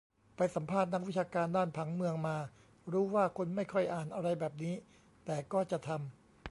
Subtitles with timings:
[0.35, 2.37] ไปสัมภาษณ์นักวิชาการด้านผังเมืองมา
[2.91, 4.75] รู้ว่าคนไม่ค่อยอ่านอะไรแบบนี้
[5.25, 5.99] แต่ก็จะทำ